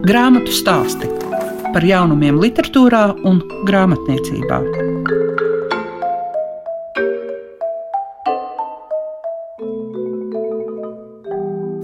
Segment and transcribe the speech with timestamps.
[0.00, 1.04] Grāmatu stāsti
[1.74, 4.60] par jaunumiem, literatūrā un grāmatniecībā.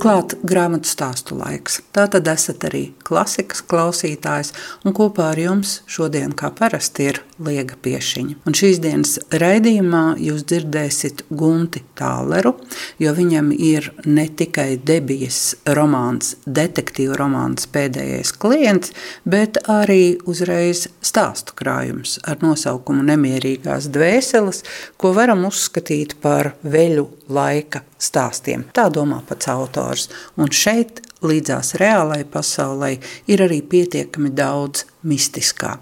[0.00, 1.82] Klāt grāmatu stāstu laiks.
[1.92, 4.54] Tā tad esat arī klasikas klausītājs,
[4.88, 8.38] un kopā ar jums šodien, kā parasti, ir Liega Piešiņa.
[8.48, 12.54] Un šīs dienas raidījumā jūs dzirdēsiet Gunti Tāleru,
[13.02, 18.94] jo viņam ir ne tikai debijas romāns, detektīvu romāns pēdējais klients,
[19.28, 24.62] bet arī uzreiz stāstu krājums ar nosaukumu Nemierīgās dvēseles,
[24.96, 28.64] ko varam uzskatīt par veļu laika stāstiem.
[28.72, 30.08] Tā domā pats autors.
[30.40, 32.96] Un šeit, līdzās reālai pasaulē,
[33.28, 35.76] ir arī pietiekami daudz mistiskā.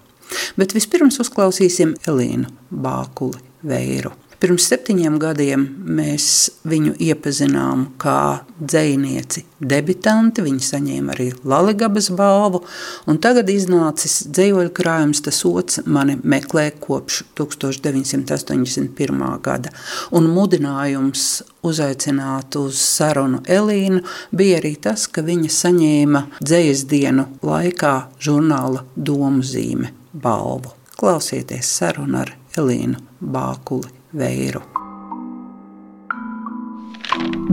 [0.61, 4.15] Bet vispirms uzklausīsim Elīnu Bākuli Veiru.
[4.45, 5.63] Pirms septiņiem gadiem
[5.97, 6.25] mēs
[6.69, 10.45] viņu iepazinām kā dzinieci, debitanti.
[10.45, 12.61] Viņa saņēma arī Latvijas balvu,
[13.09, 19.25] un tagad iznācis dzīvoļu krājums, tas otrs mani meklē kopš 1981.
[19.49, 19.73] gada.
[20.13, 21.27] Un mudinājums
[21.65, 29.41] uzaicināt uz sarunu Elīnu bija arī tas, ka viņa saņēma dzīslu dienu laikā žurnāla domu
[29.41, 30.73] zīme balvu.
[30.95, 33.91] Klausieties sarunu ar Elīnu Bākuli.
[34.15, 34.63] Veiru.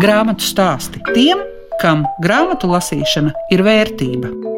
[0.02, 1.42] Grāmatu stāsti tiem,
[1.82, 4.51] kam grāmatu lasīšana ir vērtība.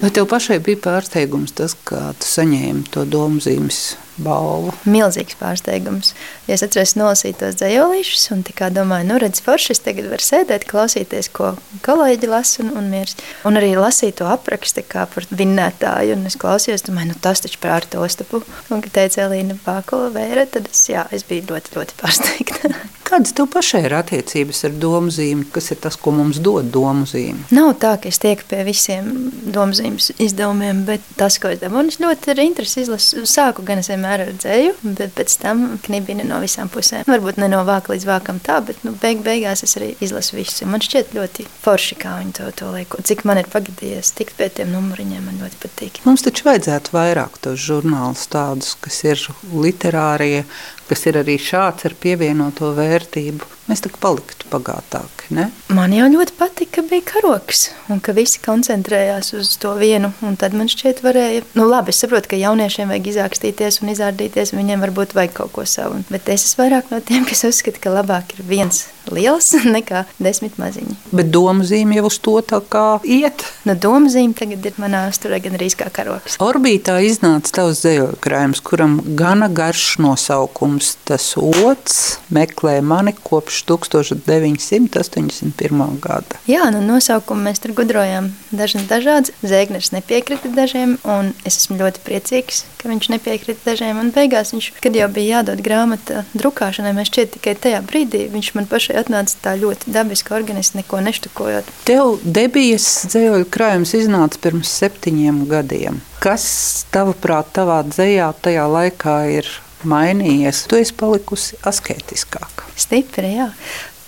[0.00, 3.80] Vai tev pašai bija pārsteigums tas, ka tu saņēmi to domu zīmes
[4.20, 4.72] balvu.
[4.88, 6.14] Milzīgs pārsteigums.
[6.48, 10.24] Ja es atceros nolasīt tos dzējolīšus un tā domāju, nu redz forši, es tagad varu
[10.24, 11.52] sēdēt, klausīties, ko
[11.84, 13.16] kolēģi lasa un, un miers.
[13.48, 16.16] Un arī lasīt to apraksti kā par vinnētāju.
[16.16, 18.40] Un es klausījos, domāju, nu tas taču par Artu Ostapu.
[18.70, 22.72] Un, kad teica Elīna Pākola vēra, tad es, jā, es biju ļoti, ļoti pārsteigta.
[23.10, 25.48] Kādas tev pašai ir attiecības ar domu zīmi?
[25.54, 27.46] Kas ir tas, ko mums dod domu zīme?
[27.54, 31.94] Nav tā, ka es tieku pie visiem domu zīmes izdevumiem, bet tas, ko es dabūju,
[31.94, 33.24] es ļoti ar interesi izlasu.
[33.30, 37.04] Sāku gan es vienmēr vienmēr ar dzēju, bet pēc tam knibina no visām pusēm.
[37.08, 40.66] Varbūt ne no vāka līdz vākam tā, bet nu, beig, beigās es arī izlasu visu.
[40.66, 42.96] Man šķiet ļoti forši, kā viņi to, to liek.
[43.04, 46.02] Cik man ir pagadījies tikt pie tiem numuriņiem, man ļoti patīk.
[46.06, 50.44] Mums taču vajadzētu vairāk tos žurnālus tādus, kas ir literārie,
[50.90, 53.46] kas ir arī šāds ar pievienoto vērtību.
[53.70, 55.28] Mēs tā paliktu bagātāki.
[55.36, 55.46] Ne?
[55.70, 60.10] Man jau ļoti patika, ka bija karoks un ka visi koncentrējās uz to vienu.
[60.40, 61.44] Tad man šķiet, varēja.
[61.54, 65.66] Nu, labi, es saprotu, ka jauniešiem vajag izākstīties un izrādīties, viņiem varbūt vajag kaut ko
[65.70, 66.02] savu.
[66.10, 70.58] Bet es esmu vairāk no tiem, kas uzskata, ka labāk ir viens liels nekā desmit
[70.60, 70.98] maziņi.
[71.14, 73.44] Bet doma zīme jau uz to tā kā iet.
[73.68, 76.38] Nu, doma zīme tagad ir manā sturē gan arī kā karoks.
[76.42, 80.94] Orbītā iznāca tavs dzējoļu krājums, kuram gana garš nosaukums.
[81.08, 82.00] Tas otrs
[82.32, 86.00] meklē mani kopš kopš 1981.
[86.00, 86.36] gada.
[86.48, 89.30] Jā, nu, nosaukumu mēs tur gudrojām dažni dažādi.
[89.42, 93.94] Zēgners nepiekrita dažiem, un es esmu ļoti priecīgs, ka viņš nepiekrita dažiem.
[94.02, 98.48] Un beigās, viņš, kad jau bija jādod grāmata drukāšanai, mēs šķiet tikai tajā brīdī viņš
[98.56, 101.70] man pašai atnāca tā ļoti dabiski organiski, neko neštukojot.
[101.88, 106.00] Tev debijas dzējoļu krājums iznāca pirms septiņiem gadiem.
[106.22, 106.46] Kas
[106.94, 109.48] tavuprāt, tavā dzējā tajā laikā ir
[109.88, 110.66] mainījies?
[110.70, 112.68] Tu esi palikusi asketiskāka.
[112.80, 113.50] Stipri, jā.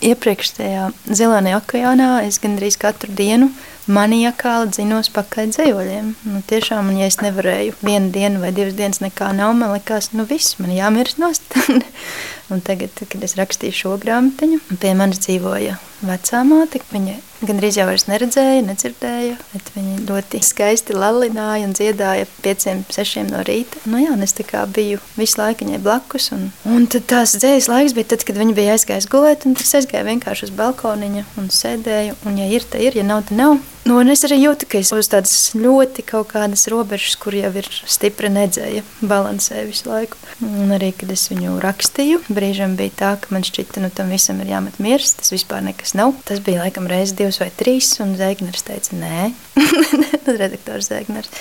[0.03, 3.53] Iepriekš tajā zilānajā okeānā es gandrīz katru dienu
[3.91, 6.13] maniakāli dzinos pakaļ dzējoļiem.
[6.31, 10.13] Nu, tiešām, un ja es nevarēju vienu dienu vai divas dienas nekā nav, man likās,
[10.17, 11.59] nu viss, man jāmirst nost.
[12.53, 16.81] un tagad, kad es rakstīju šo grāmatiņu, pie manis dzīvoja vecā māte.
[16.93, 17.15] Viņa
[17.47, 23.83] gandrīz jau neredzēja, nedzirdēja, bet viņa ļoti skaisti lalināja un dziedāja pieciem, sešiem no rīta.
[23.89, 24.37] Nu, jā, es
[24.77, 26.31] biju visu laiku viņai blakus.
[26.37, 29.75] Un, un tad tās dzējas laiks bija tad, kad viņa bija aizgājusi gulēt, un es
[29.79, 32.19] aizgāju vienkārši uz balkoniņa un sēdēju.
[32.27, 33.59] Un, ja ir, tad ir, ja nav, tad nav.
[33.83, 37.67] Nu, es arī jūtu, ka es uz tādas ļoti kaut kādas robežas, kur jau ir
[37.91, 40.21] stipra nedzēja, balansē visu laiku.
[40.47, 44.39] Un arī, kad es viņu rakstīju, brīžiem bija tā, ka man šķita, nu, tam visam
[44.45, 46.15] ir jāmet miers, tas vispār nekas nav.
[46.29, 49.33] Tas bija laikam reizes divas vai trīs, un Zēgners teica, nē,
[50.43, 51.35] redaktors Zēgners.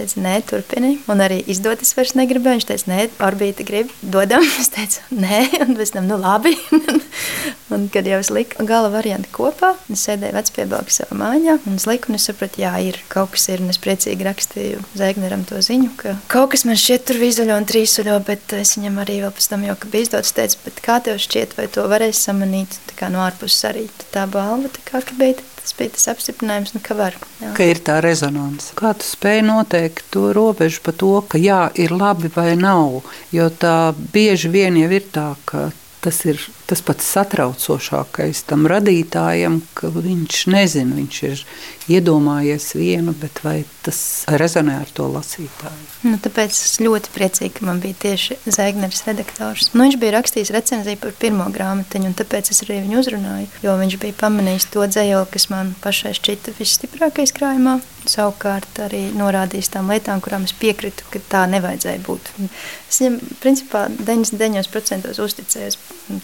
[0.00, 0.94] Teica, nē, turpini.
[1.12, 2.56] Un arī izdot es vairs negribēju.
[2.56, 4.46] Viņš teica, nē, orbīta grib, dodam.
[4.60, 6.54] Es teicu, nē, un pēc tam, nu labi.
[7.74, 11.84] un kad jau es liku gala variantu kopā, es sēdēju vecpiebalgu savā mājā, un es
[11.90, 15.60] liku, un es sapratu, jā, ir kaut kas ir, un es priecīgi rakstīju Zēgneram to
[15.64, 19.36] ziņu, ka kaut kas man šķiet tur vizuļo un trīsuļo, bet es viņam arī vēl
[19.36, 22.80] pēc tam jau, ka bija izdots, teicu, bet kā tev šķiet, vai to varēs samanīt,
[22.90, 26.74] tā kā no ārpuses arī tā balva, tā kā, ka beidz tas bija tas apstiprinājums,
[26.74, 27.16] nu, ka var.
[27.40, 27.52] Jā.
[27.54, 28.72] Ka ir tā rezonance.
[28.78, 33.04] Kā tu spēj noteikt to robežu par to, ka jā, ir labi vai nav?
[33.32, 35.70] Jo tā bieži vien jau ir tā, ka
[36.00, 41.42] tas ir tas pats satraucošākais tam radītājam, ka viņš nezina, viņš ir
[41.90, 43.98] iedomājies vienu, bet vai tas
[44.28, 45.88] rezonē ar to lasītāju?
[46.06, 49.72] Nu, tāpēc es ļoti priecīgi, ka man bija tieši Zēgneris redaktors.
[49.74, 53.76] Nu, viņš bija rakstījis recenziju par pirmo grāmatiņu, un tāpēc es arī viņu uzrunāju, jo
[53.82, 57.80] viņš bija pamanījis to dzējoli, kas man pašai šķita visstiprākais krājumā.
[58.08, 62.30] Savukārt arī norādījis tām lietām, kurām es piekritu, ka tā nevajadzēja būt.
[62.88, 65.76] Es viņam principā 99% uzticējos.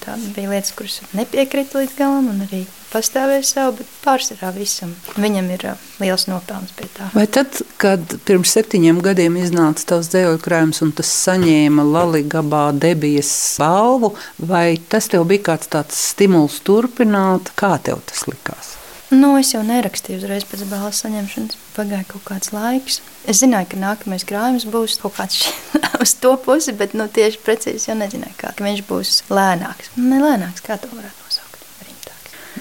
[0.03, 4.95] Tā bija lietas, kuras nepiekrita līdz galam, un arī pastāvēja savu, bet pārsvarā visam.
[5.21, 7.11] Viņam ir uh, liels nopelns pie tā.
[7.15, 13.31] Vai tad, kad pirms septiņiem gadiem iznāca tavs dzējoļu krājums un tas saņēma Laligabā debijas
[13.61, 17.53] balvu, vai tas tev bija kāds tāds stimuls turpināt?
[17.59, 18.76] Kā tev tas likās?
[19.15, 21.59] Nu, es jau nerakstīju uzreiz pēc balvas saņemšanas.
[21.77, 23.01] Pagāja kaut kāds laiks.
[23.31, 25.47] Es zināju, ka nākamais krājums būs kaut kāds
[26.03, 29.95] uz to pusi, bet nu, tieši precīzi jau nezināju, kā viņš būs lēnāks.
[30.01, 31.27] Ne lēnāks, kā to varētu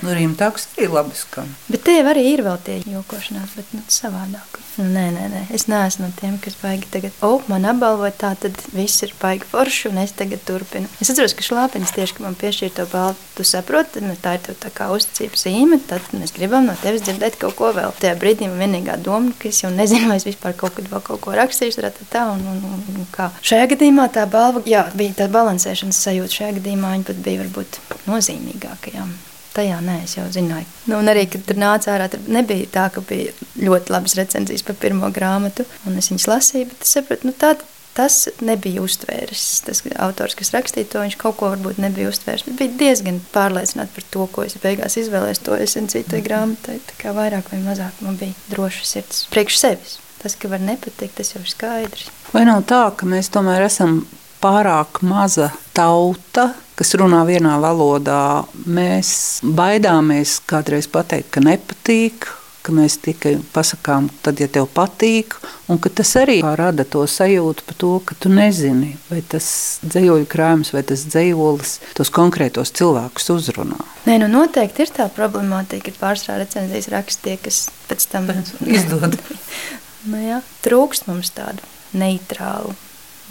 [0.03, 1.47] Nu, Rīmtāks arī labi skan.
[1.71, 4.59] Bet tie arī ir vēl tie jokošanās, bet nu, savādāk.
[4.75, 8.31] Nu, nē, nē, nē, es neesmu no tiem, kas baigi tagad, oh, man apbalvoja tā,
[8.43, 10.89] tad viss ir baigi forši, un es tagad turpinu.
[10.99, 14.41] Es atceros, ka šlāpenis tieši, ka man piešķīra to balvu, tu saproti, nu, tā ir
[14.43, 17.95] tev tā kā uzticības zīme, tad mēs gribam no tevis dzirdēt kaut ko vēl.
[18.01, 21.05] Tajā brīdī man vienīgā doma, ka es jau nezinu, vai es vispār kaut kad vēl
[21.07, 23.29] kaut ko rakstīšu, tā, tā, un, un, un, un kā.
[23.47, 27.79] Šajā gadījumā tā balva, jā, bija tā balansēšanas sajūta, šajā gadījumā viņa pat bija varbūt
[28.11, 29.15] nozīmīgākajām.
[29.55, 30.67] Tajā nē, es jau zināju.
[30.89, 34.65] Nu, un arī, kad tur nāca ārā, tur nebija tā, ka bija ļoti labas recenzijas
[34.67, 37.53] par pirmo grāmatu, un es viņas lasīju, bet es sapratu, nu, tā,
[37.95, 39.43] tas nebija uztvēris.
[39.65, 42.43] Tas autors, kas rakstīja to, viņš kaut ko varbūt nebija uztvēris.
[42.49, 45.43] Bet bija diezgan pārliecināts par to, ko es beigās izvēlējos.
[45.47, 46.81] To es citai grāmatai.
[46.89, 49.97] Tā kā vairāk vai mazāk man bija droša sirds priekš sevis.
[50.19, 52.09] Tas, ka var nepatikt, tas jau ir skaidrs.
[52.33, 54.01] Vai nav tā, ka mēs tomēr esam
[54.41, 58.45] pārāk maza tauta, kas runā vienā valodā.
[58.65, 62.27] Mēs baidāmies kādreiz pateikt, ka nepatīk,
[62.65, 65.35] ka mēs tikai pasakām, tad, ja tev patīk,
[65.69, 69.47] un tas arī rada to sajūtu par to, ka tu nezini, vai tas
[69.85, 73.77] dzīvoļu krājums vai tas dzīvolis tos konkrētos cilvēkus uzrunā.
[74.09, 78.31] Nē, nu noteikti ir tā problemātika, ka pārsvarā recenzijas rakstie, kas pēc tam
[78.77, 79.19] izdod.
[80.09, 81.61] nu, jā, trūkst mums tādu
[81.95, 82.73] neitrālu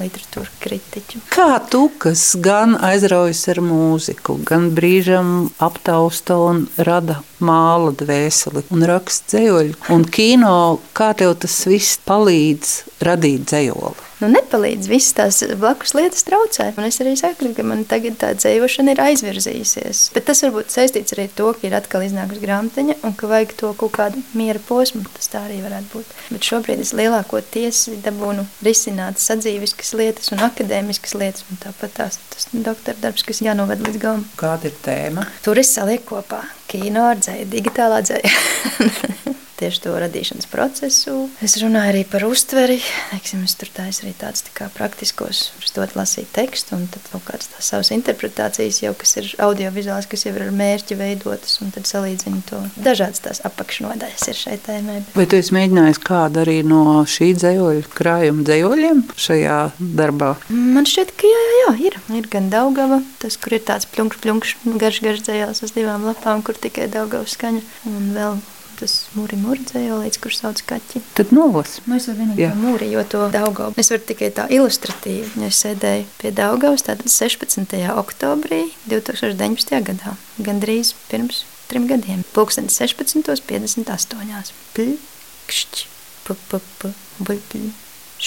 [0.00, 1.20] literatūra kritiķu.
[1.32, 8.86] Kā tu, kas gan aizraujas ar mūziku, gan brīžam aptausta un rada māla dvēseli un
[8.88, 10.56] raksta dzējoļu, un kino,
[10.96, 12.74] kā tev tas viss palīdz
[13.04, 14.10] radīt dzējoli?
[14.22, 14.88] Nu, nepalīdz.
[14.90, 16.70] Visas tās blakus lietas traucē.
[16.78, 20.08] Un es arī saku, ka man tagad tā dzīvošana ir aizvirzījusies.
[20.14, 23.54] Bet tas varbūt saistīts arī ar to, ka ir atkal iznākusi grāmatiņa un ka vajag
[23.60, 25.04] to kaut kādu miera posmu.
[25.16, 26.16] Tas tā arī varētu būt.
[26.30, 31.46] Bet šobrīd es lielākoties dabūnu risināt sadzīviskas lietas un akadēmiskas lietas.
[31.50, 34.26] Un tāpat tās, tas doktora darbs, kas jānoved līdz galam.
[34.40, 35.28] Kāda ir tēma?
[35.44, 39.34] Tur es salieku kopā kino ar dzēju, digitālā dzēja.
[39.64, 41.16] tieši to radīšanas procesu.
[41.44, 42.76] Es runāju arī par uztveri.
[43.10, 47.48] Teiksim, es tur taisu arī tādus tā praktiskos, dot lasīt tekstu, un tad kaut kādas
[47.50, 51.88] tās savas interpretācijas, jau, kas ir audiovizuāls, kas jau ir ar mērķi veidotas, un tad
[51.88, 52.60] salīdzinu to.
[52.84, 55.00] Dažādas tās apakšnodaļas ir šai tēmai.
[55.16, 59.58] Vai tu esi mēģinājis kādu arī no šī dzējoļa krājuma dzējoļiem šajā
[59.98, 60.34] darbā?
[60.52, 62.00] Man šķiet, ka jā, jā, jā ir.
[62.20, 66.44] Ir gan Daugava, tas, kur ir tāds pļunkš, pļunkš, garš, garš dzējās uz divām lapām,
[66.46, 68.42] kur tikai Daugavas skaņa, un vēl
[68.78, 71.02] tas mūri mūrdzēja, līdz kur sauc kaķi.
[71.18, 71.78] Tad novas.
[71.86, 73.70] Nu, es varu vienīgi to mūri, jo to Daugau.
[73.80, 77.74] Es varu tikai tā ilustratīvi, ja es sēdēju pie Daugaus, tātad 16.
[77.94, 79.82] oktobrī 2019.
[79.88, 84.52] gadā, gandrīz pirms trim gadiem, pulksten 16.58.
[84.76, 85.84] Pļkšķ,
[86.26, 86.90] p, p, p,
[87.24, 87.64] buļpļ,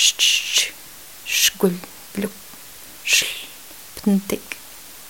[0.03, 0.65] šķšķ,
[1.38, 1.77] šguļ,
[2.15, 2.31] bļu,
[3.15, 3.33] šl,
[4.01, 4.57] pntik,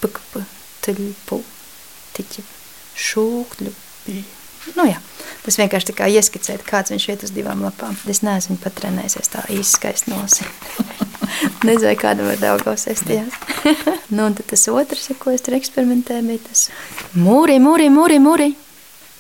[0.04, 0.44] pk, p,
[0.86, 1.02] tļ,
[2.18, 2.46] tiķi,
[3.08, 3.74] šūkļu,
[4.06, 4.26] bļu.
[4.76, 5.00] Nu, jā.
[5.48, 7.96] Tas vienkārši tā kā ieskicēt, kāds viņš iet uz divām lapām.
[8.12, 10.66] Es neesmu pat trenējies tā īsti skaisti nolasīt.
[11.64, 13.32] Nezinu, kāda var Daugavs estijās.
[14.12, 16.66] nu, un tad tas otrs, ar ko es tur eksperimentēju, bija tas
[17.16, 18.50] mūri, mūri, mūri, mūri.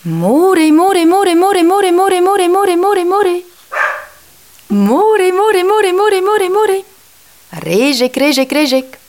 [0.07, 3.35] Mūri, mūri, mūri, mūri, mūri, mūri, mūri, mūri, mūri, mūri.
[4.75, 6.79] Mūri, mūri, mūri, mūri, mūri, mūri.
[7.63, 8.99] Rīžik, rīžik, rīžik.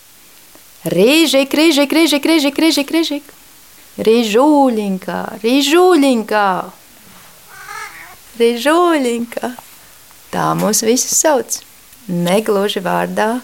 [0.86, 3.38] Rīžik, rīžik, rīžik, rīžik, rīžik, rīžik.
[4.06, 6.48] Rīžūļinkā, rīžūļinkā,
[8.40, 9.52] rīžūļinkā.
[10.32, 11.60] Tā mūs visus sauc.
[12.08, 13.38] Negluži vārdā,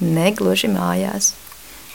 [0.00, 1.32] negluži mājās.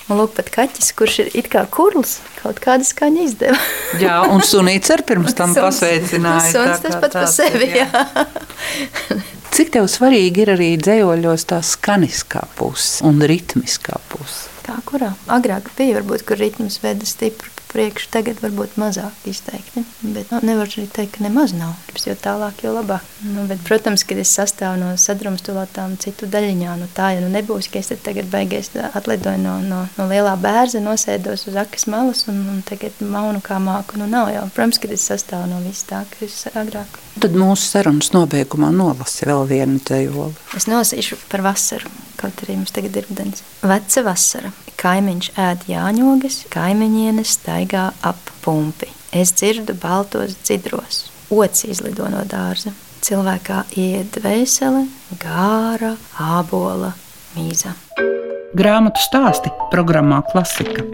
[0.08, 3.58] Un lūk, pat kaķis, kurš ir it kā kurls, kaut kāda skaņa izdeva.
[4.06, 6.54] jā, un sunīts ar pirms tam suns, pasveicināja.
[6.54, 7.90] Suns tas pats par sevi, jā.
[7.92, 9.18] jā.
[9.58, 14.48] Cik tev svarīgi ir arī dzējoļos tā skaniskā puse un ritmiskā puse?
[14.64, 15.12] Kā kurā?
[15.34, 19.84] Agrāk bija varbūt, kur ritms veda stipri priekšu, tagad varbūt mazāk izteikti.
[20.02, 21.76] Bet nu, nevar arī teikt, ka nemaz nav.
[22.08, 23.04] Jo tālāk, jo labāk.
[23.26, 27.68] Nu, bet, protams, kad es sastāvu no sadrumstalotām citu daļiņām, nu, tā jau nu nebūs,
[27.74, 32.40] ka es tagad beigās atlidoju no, no, no lielā bērza, nosēdos uz akas malas un,
[32.54, 34.00] un tagad maunu kā māku.
[34.00, 34.46] Nu, nav jau.
[34.56, 37.02] Protams, kad es sastāvu no viss tā, kas agrāk.
[37.18, 40.38] Tad mūsu sarunas nobeigumā nolasi vēl vienu tejoli.
[40.58, 41.90] Es nolasīšu par vasaru,
[42.22, 43.44] kaut arī mums tagad ir rudens.
[43.66, 44.54] Veca vasara.
[44.78, 48.92] Kaimiņš ēd jāņogas, kaimiņiene staigā ap pumpi.
[49.10, 52.76] Es dzirdu baltos dzidros, ots izlido no dārza.
[53.02, 54.86] Cilvēkā iet dvēsele,
[55.22, 56.94] gāra, ābola,
[57.34, 57.74] mīza.
[58.58, 60.86] Grāmatu stāsti programmā Klasika.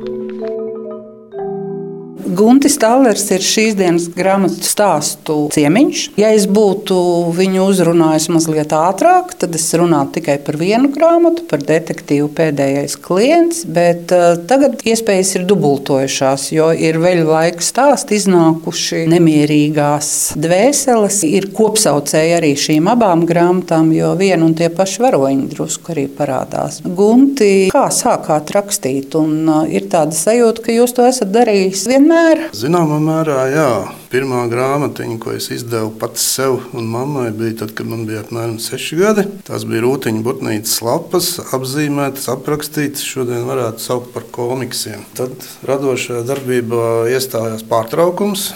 [2.34, 6.04] Guntis Tallers ir šīs dienas grāmatu stāstu ciemiņš.
[6.18, 6.96] Ja es būtu
[7.36, 13.64] viņu uzrunājis mazliet ātrāk, tad es runātu tikai par vienu grāmatu, par detektīvu pēdējais klients.
[13.70, 20.10] Bet uh, tagad iespējas ir dubultojušās, jo ir veļu laika stāsti iznākuši nemierīgās
[20.40, 21.22] dvēseles.
[21.30, 26.82] Ir kopsaucēji arī šīm abām grāmatām, jo viena un tie paši varoņi drusku arī parādās.
[26.82, 29.14] Gunti, kā sākāt rakstīt?
[29.20, 32.50] Un, uh, ir tāda sajūta, ka jūs to esat darījis vienmēr mērā?
[32.56, 33.70] Zināmā mērā, jā.
[34.14, 38.60] Pirmā grāmatiņa, ko es izdevu pats sev un mammai, bija tad, kad man bija apmēram
[38.62, 39.26] 6 gadi.
[39.48, 43.06] Tās bija rūtiņa botnītes lapas, apzīmētas, aprakstītas.
[43.06, 45.06] Šodien varētu saukt par komiksiem.
[45.18, 45.34] Tad
[45.68, 48.52] radošajā darbībā iestājās pārtraukums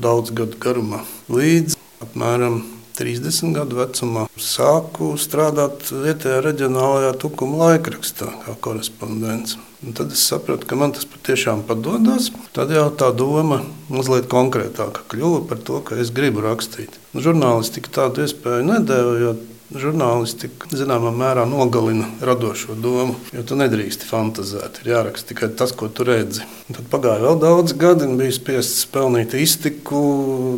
[0.00, 1.02] daudz gadu garumā.
[1.32, 2.62] Līdz apmēram
[2.98, 9.58] 30 gadu vecumā sāku strādāt vietējā reģionālajā tukuma laikrakstā kā korespondents.
[9.82, 12.28] Un tad es sapratu, ka man tas patiešām padodas.
[12.54, 17.00] Tad jau tā doma mazliet konkrētāka kļuva par to, ka es gribu rakstīt.
[17.18, 19.32] Žurnālistika tādu iespēju nedēva, jo
[19.78, 23.16] žurnālistika zināmā mērā nogalina radošo domu.
[23.34, 26.44] Jo tu nedrīksti fantazēt, ir jāraksta tikai tas, ko tu redzi.
[26.68, 30.02] Un tad pagāja vēl daudz gadi, un biju spiests pelnīt iztiku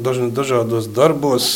[0.04, 1.52] dažādos darbos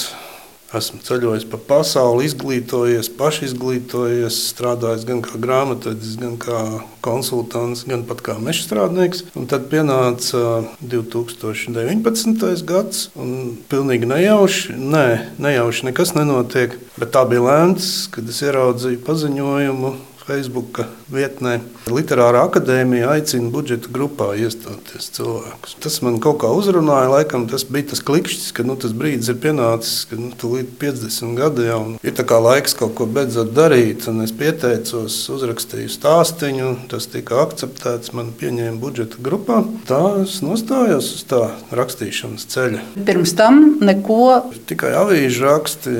[0.68, 6.58] Esmu ceļojis pa pasauli, izglītojies, pašizglītojies, strādājis gan kā grāmatvedis, gan kā
[7.00, 9.22] konsultants, gan pat kā meža strādnieks.
[9.32, 12.44] Un tad pienāca 2019.
[12.68, 15.06] gads, un pilnīgi nejauši, nē,
[15.40, 16.76] nejauši nekas nenotiek.
[17.00, 19.94] Bet tā bija lēmts, kad es ieraudzīju paziņojumu
[20.28, 21.62] Facebook vietnē.
[21.94, 25.78] Literārā akadēmija aicina budžeta grupā iestāties cilvēkus.
[25.82, 27.12] Tas man kaut kā uzrunāja.
[27.12, 31.38] Laikam tas bija tas klikšķis, ka nu, tas brīdis ir pienācis, ka nu, līdz 50
[31.38, 34.06] gadiem jau ir laiks kaut ko beidzot darīt.
[34.10, 38.14] Un es pieteicos, uzrakstīju stāstīnu, tas tika akceptēts.
[38.16, 39.60] Man pieņēma budžeta grupā.
[39.88, 41.42] Tā es nostājos uz tā
[41.74, 42.84] rakstīšanas ceļa.
[43.08, 44.20] Pirms tam neko.
[44.68, 45.94] Tikai avīžu raksti,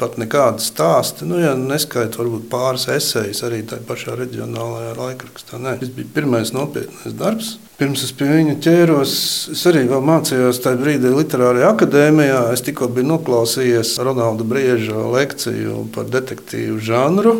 [0.00, 1.28] pat nekādi stāsti.
[1.28, 4.94] Nu, ja neskaidrs, varbūt pāris esejas arī tajā pašā reģionālajā
[5.30, 5.58] laikrakstā.
[5.58, 7.58] Nē, tas bija pirmais nopietnais darbs.
[7.78, 9.12] Pirms es pie viņa ķēros,
[9.52, 12.52] es arī mācījos tajā brīdī Literārajā akadēmijā.
[12.52, 17.38] Es tikko biju noklausījies Ronalda Brieža lekciju par detektīvu žanru.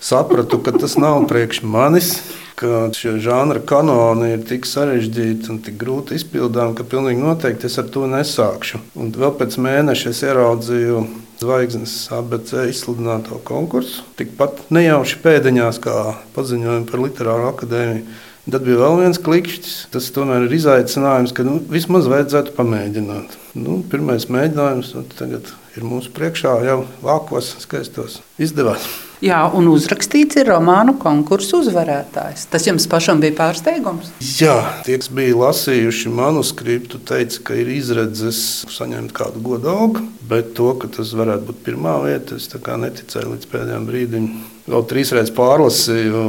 [0.00, 2.20] Sapratu, ka tas nav priekš manis
[2.60, 7.78] ka šie žanra kanoni ir tik sarežģīti un tik grūti izpildāmi, ka pilnīgi noteikti es
[7.80, 8.82] ar to nesākšu.
[9.00, 10.98] Un vēl pēc mēneša es ieraudzīju
[11.40, 14.04] zvaigznes ABC izsludināto konkursu.
[14.18, 15.96] Tikpat nejauši pēdiņās, kā
[16.36, 18.04] paziņojumi par Literāro akadēmiju.
[18.48, 19.74] Tad bija vēl viens klikšķis.
[19.92, 23.36] Tas tomēr ir izaicinājums, ka nu, vismaz vajadzētu pamēģināt.
[23.60, 28.20] Nu, pirmais mēģinājums tagad ir mūsu priekšā, jau vākos, skaistos.
[28.40, 28.88] Izdevās!
[29.20, 32.46] Jā, un uzrakstīts ir romānu konkursu uzvarētājs.
[32.48, 34.08] Tas jums pašam bija pārsteigums?
[34.40, 34.54] Jā,
[34.86, 38.40] tie, kas bija lasījuši manuskriptu, teica, ka ir izredzes
[38.72, 43.86] saņemt kādu godalgu, bet to, ka tas varētu būt pirmā vieta, es neticēju līdz pēdējiem
[43.90, 44.32] brīdim.
[44.70, 46.20] Vēl trīsreiz pārlasīju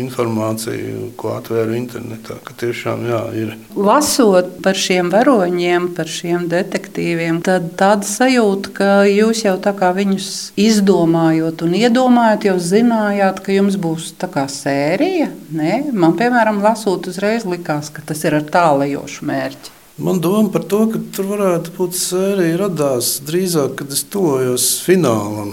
[0.00, 2.38] informāciju, ko atvēru internetā.
[2.60, 3.50] Tiešām jā, ir.
[3.76, 9.92] Lasot par šiem varoņiem, par šiem detektīviem, tad tāda sajūta, ka jūs jau tā kā
[9.96, 15.28] viņus izdomājot un iedomājot, jau zinājāt, ka jums būs tā kā sērija.
[15.54, 15.84] Nē?
[15.92, 19.74] Man, piemēram, lasot, uzreiz likās, ka tas ir ar tālajošu mērķi.
[19.94, 25.52] Man doma par to, ka tur varētu būt sērija radās drīzāk, kad es tojos finālam.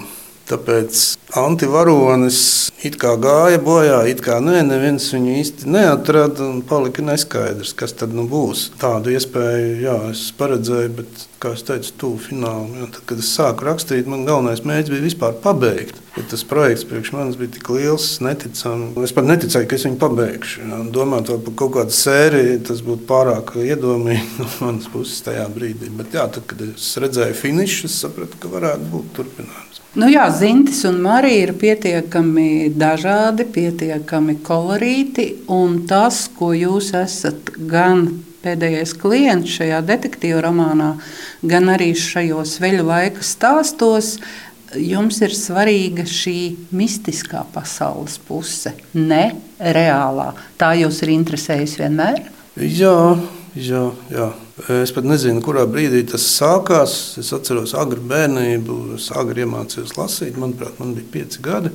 [0.49, 1.03] Tāpēc
[1.37, 7.75] antivaronis it kā gāja bojā, it kā nē, neviens viņu īsti neatrada un palika neskaidrs,
[7.77, 8.69] kas tad nu būs.
[8.81, 12.73] Tādu iespēju jā, es paredzēju, bet, kā es teicu, tuvu finālam.
[12.79, 16.01] Jā, tad, kad es sāku rakstīt, man galvenais mērķis bija vispār pabeigt.
[16.17, 18.89] Ja tas projekts priekš manis bija tik liels, neticami.
[19.05, 20.65] Es pat neticēju, ka es viņu pabeigšu.
[20.65, 20.79] Jā.
[20.91, 25.87] Domāt par kaut kādu sēriju, tas būtu pārāk iedomīgi no manas puses tajā brīdī.
[26.01, 29.79] Bet, jā, tad, kad es redzēju finišu, es sapratu, ka varētu būt turpinājums.
[29.91, 35.27] Nu jā, Zintis un Marija arī ir pietiekami dažādi, pietiekami kolorīti.
[35.89, 38.07] Tas, ko jūs esat gan
[38.41, 40.95] pēdējais klients šajā detektīva romānā,
[41.45, 44.15] gan arī šajos veļu laika stāstos,
[44.73, 46.37] jums ir svarīga šī
[46.73, 49.27] mistiskā pasaules puse, ne
[49.59, 50.31] reālā.
[50.57, 52.23] Tā jūs ir interesējusi vienmēr?
[52.57, 52.95] Jā,
[53.55, 54.27] jā, jā.
[54.81, 56.93] Es pat nezinu, kurā brīdī tas sākās.
[57.21, 60.39] Es atceros agru bērnību, es agri iemācījos lasīt.
[60.39, 61.73] Manuprāt, man bija pieci gadi.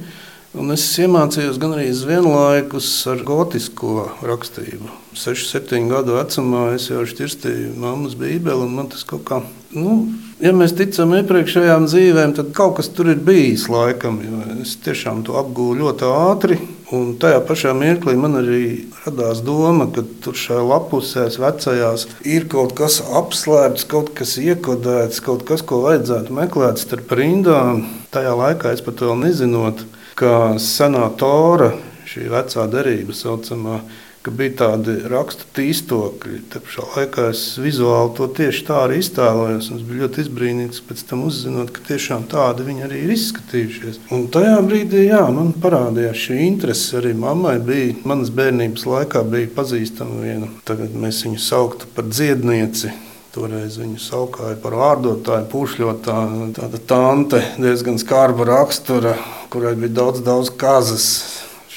[0.56, 4.88] Un es iemācījos gan arī vienlaikus ar gotisko rakstību.
[5.16, 9.42] 6, 7 gadu vecumā es jau šķirstīju mammas bībeli, un man tas kaut kā,
[9.76, 9.98] nu,
[10.40, 14.22] ja mēs ticam iepriekšējām dzīvēm, tad kaut kas tur ir bijis laikam.
[14.62, 16.60] Es tiešām to apgūlu ļoti ātri.
[16.94, 22.76] Un tajā pašā mirklī man arī radās doma, ka tur šajā lapusēs, vecajās, ir kaut
[22.78, 27.82] kas apslēpts, kaut kas iekodēts, kaut kas, ko vajadzētu meklēt starp rindām.
[28.14, 29.82] Tajā laikā es pat vēl nezinot,
[30.14, 31.72] ka senā tora,
[32.06, 33.80] šī vecā derība saucamā,
[34.26, 36.40] ka bija tādi rakstu tīstokļi.
[36.50, 39.68] Tāpēc laikā es vizuāli to tieši tā arī iztēlojos.
[39.76, 44.00] Es biju ļoti izbrīnīts pēc tam uzzinot, ka tiešām tādi viņi arī ir izskatījušies.
[44.16, 46.98] Un tajā brīdī jā, man parādījās šī interese.
[46.98, 50.50] Arī mammai bija, manas bērnības laikā bija pazīstama viena.
[50.66, 52.90] Tagad mēs viņu sauktu par dziednieci.
[53.36, 56.52] Toreiz viņu saukāja par vārdotāju, pušļotāju.
[56.56, 59.14] Tāda tante diezgan skarba rakstura,
[59.52, 61.10] kurai bija daudz, daudz kazas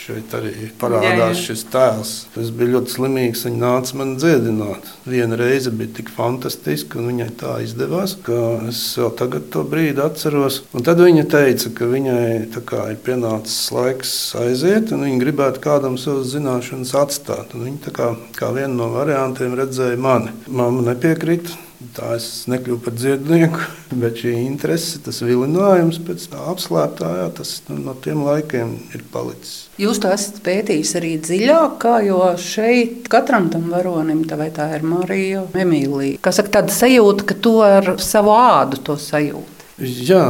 [0.10, 0.52] Šeit arī
[0.82, 1.34] parādās jā, jā.
[1.38, 2.12] šis tēls.
[2.42, 3.44] Es biju ļoti slimīgs.
[3.46, 4.88] Viņa nāca man dziedināt.
[5.06, 8.40] Viena reize bija tik fantastiska, un viņai tā izdevās, ka
[8.72, 10.64] es vēl tagad to brīdi atceros.
[10.74, 12.26] Un tad viņa teica, ka viņai
[12.58, 17.54] kā, ir pienācis laiks aiziet, un viņa gribētu kādam savas zināšanas atstāt.
[17.54, 20.34] Un viņa kā, kā vienu no variantiem redzēja mani.
[20.50, 21.69] Māma nepiekrita.
[22.00, 23.64] Tā es nekļuvu par dziednieku,
[24.02, 29.04] bet šī interese, tas vilinājums pēc tā apslēptā, jā, tas nu, no tiem laikiem ir
[29.12, 29.68] palicis.
[29.82, 34.86] Jūs to esat pētījis arī dziļāk, jo šeit katram tam varonim, tā vai tā ir
[34.88, 36.22] Marija, Emīlija.
[36.24, 39.68] Kā saka, tāda sajūta, ka to ar savu ādu to sajūta.
[39.84, 40.24] Jā,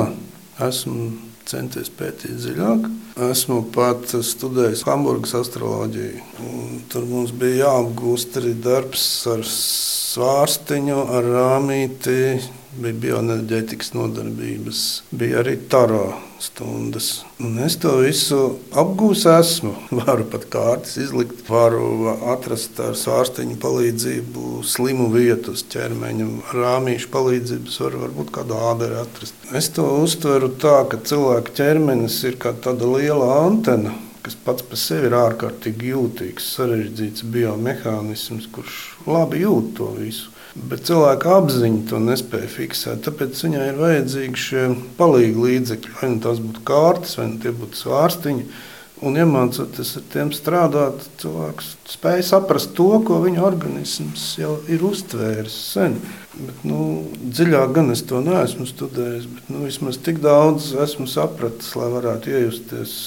[0.66, 1.12] esmu
[1.50, 2.90] centies pētīt dziļāk.
[3.20, 6.22] Esmu pat studējis Hamburgas astroloģiju.
[6.92, 12.16] Tur mums bija jāapgūst arī darbs ar svārstiņu, ar rāmīti,
[12.78, 17.10] bija bioenerģētikas nodarbības, bija arī taro stundas.
[17.44, 18.40] Un es to visu
[18.78, 19.74] apgūstu, esmu.
[20.00, 26.30] Varu pat kārtas izlikt, varu atrast ar svārstiņu palīdzību slimu vietu uz ķermeņa.
[26.56, 29.50] Rāmīšu palīdzības var varbūt kādu āderi atrast.
[29.56, 34.78] Es to uztveru tā, ka cilvēka ķermenis ir kā tāda liela antena kas pats par
[34.78, 38.76] sevi ir ārkārtīgi jūtīgs, sarežģīts biomehānisms, kurš
[39.08, 40.30] labi jūt to visu.
[40.58, 43.04] Bet cilvēka apziņa to nespēja fiksēt.
[43.06, 44.64] Tāpēc viņai ir vajadzīgi šie
[44.98, 45.94] palīgi līdzekļi.
[46.00, 48.48] Vai nu tas būtu kārtas, vai nu tie būtu svārstiņi.
[49.06, 55.56] Un iemācoties ar tiem strādāt, cilvēks spēja saprast to, ko viņa organisms jau ir uztvēris
[55.70, 55.96] sen.
[56.34, 61.72] Bet, nu, dziļāk gan es to neesmu studējis, bet nu, vismaz tik daudz esmu sapratis,
[61.80, 62.98] lai varētu iejusties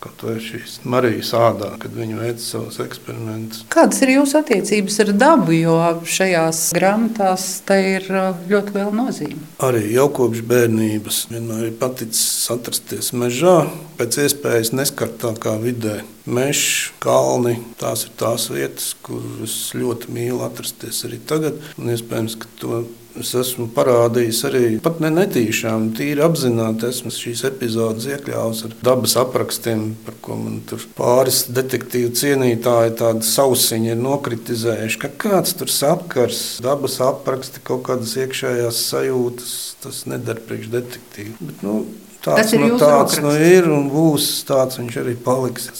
[0.00, 3.66] Kaut vai šīs Marijas ādā, kad viņi veica savus eksperimentus.
[3.72, 5.52] Kādas ir jūsu attiecības ar dabu?
[5.52, 5.74] Jo
[6.08, 9.42] šajās grāmatās tā ir uh, ļoti liela nozīme.
[9.60, 13.58] Arī jau kopš bērnības vienmēr ir paticis atrasties mežā,
[14.00, 16.00] pēc iespējas neskartākā vidē.
[16.30, 21.60] Mežs, kalni, tās ir tās vietas, kuras ļoti mīlu atrasties arī tagad.
[21.76, 22.82] Un iespējams, ka to
[23.18, 26.90] Es esmu parādījis arī pat ne netīšām, tīri apzināti.
[26.90, 33.26] Esmu šīs epizodes iekļāvis ar dabas aprakstiem, par ko man tur pāris detektīvu cienītāji tādi
[33.26, 35.00] sausiņi ir nokritizējuši.
[35.02, 41.36] Ka kāds tur sakars, dabas apraksti, kaut kādas iekšējās sajūtas, tas nedara priekš detektīvu.
[41.40, 41.82] Bet, nu,
[42.20, 45.70] Tāds, nu, tāds nu, ir un būs tāds viņš arī paliks.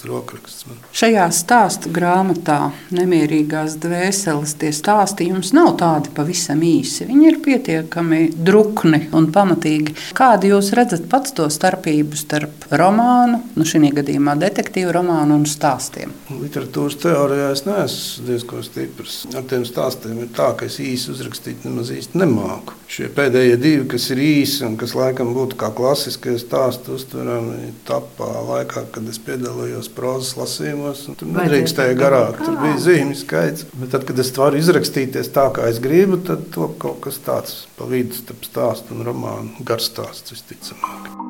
[0.97, 7.05] Šajā stāstu grāmatā Nemierīgās dvēseles tie stāsti jums nav tādi pavisam īsi.
[7.11, 9.95] Viņi ir pietiekami drukni un pamatīgi.
[10.17, 16.17] Kādu jūs redzat pats to starpību starp romānu, nu šī gadījumā detektīvu romānu un stāstiem?
[16.41, 19.21] Literatūras teorijā es neesmu diezgan stiprs.
[19.37, 22.81] Ar tiem stāstiem ir tā, ka es īsi uzrakstīt nemaz īsti nemāku.
[22.91, 27.73] Šie pēdējie divi, kas ir īsi un kas laikam būtu kā klasiski tie stāsti uztverami
[27.89, 31.07] tapā laikā, kad es piedalījos prozas lasījumos.
[31.19, 33.67] Tur nedrīkstēja garāk, tur bija zīmju skaits.
[33.75, 37.65] Bet tad, kad es varu izrakstīties tā, kā es gribu, tad to kaut kas tāds
[37.79, 41.30] pa vidu starp stāstu un romānu garstāsts visticamāk.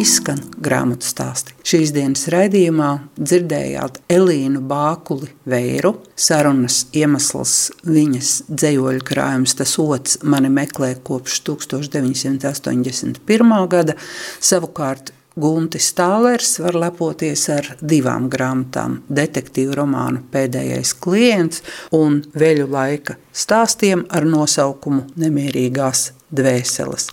[0.00, 1.54] Izskan grāmatu stāsti.
[1.66, 10.50] Šīs dienas raidījumā dzirdējāt Elīnu Bākuli Vēru, sarunas iemesls viņas dzējoļu krājums Tas otrs mani
[10.52, 13.68] meklē kopš 1981.
[13.72, 13.94] gada,
[14.40, 23.16] savukārt Guntis Stālers var lepoties ar divām grāmatām- detektīvu romānu Pēdējais klients un veļu laika
[23.32, 27.08] stāstiem ar nosaukumu Nemierīgās dvēseles.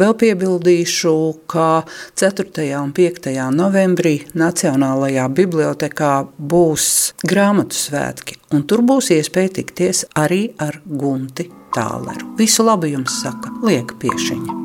[0.00, 1.14] Vēl piebildīšu,
[1.50, 1.82] ka
[2.18, 2.66] 4.
[2.80, 3.30] un 5.
[3.54, 6.86] novembrī Nacionālajā bibliotekā būs
[7.26, 12.34] grāmatu svētki, un tur būs iespēja tikties arī ar Gunti Tāleru.
[12.38, 14.58] Visu labu jums saka Lieka Piešiņa.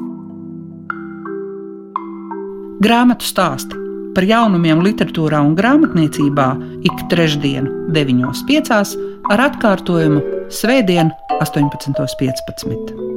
[2.85, 6.47] Grāmatu stāsti par jaunumiem literatūrā un grāmatniecībā
[6.87, 8.95] ik trešdienu, 9.5.
[9.31, 13.14] ar atkārtojumu Svētdien, 18.15.